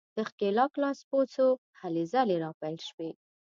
[0.15, 1.47] د ښکېلاک لاسپوڅو
[1.79, 3.09] هلې ځلې راپیل شوې.